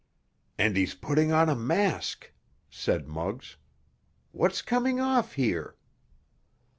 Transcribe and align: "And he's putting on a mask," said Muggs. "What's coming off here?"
"And 0.57 0.75
he's 0.77 0.95
putting 0.95 1.31
on 1.31 1.47
a 1.47 1.55
mask," 1.55 2.31
said 2.71 3.07
Muggs. 3.07 3.57
"What's 4.31 4.63
coming 4.63 4.99
off 4.99 5.33
here?" 5.33 5.75